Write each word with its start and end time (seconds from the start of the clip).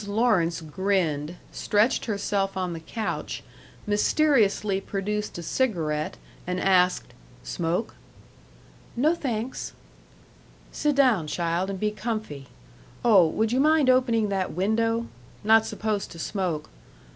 Lawrence 0.07 0.61
grinned, 0.61 1.35
stretched 1.51 2.05
herself 2.05 2.57
on 2.57 2.73
the 2.73 2.79
couch, 2.79 3.43
mysteriously 3.85 4.81
produced 4.81 5.37
a 5.37 5.43
cigarette, 5.43 6.17
and 6.47 6.59
asked, 6.59 7.13
"Smoke?" 7.43 7.93
"No, 8.95 9.13
thanks." 9.13 9.73
"Sit 10.71 10.95
down, 10.95 11.27
child, 11.27 11.69
and 11.69 11.79
be 11.79 11.91
comfy. 11.91 12.47
Oh, 13.05 13.27
would 13.27 13.51
you 13.51 13.59
mind 13.59 13.91
opening 13.91 14.29
that 14.29 14.53
window? 14.53 15.05
Not 15.43 15.67
supposed 15.67 16.09
to 16.13 16.17
smoke.... 16.17 16.71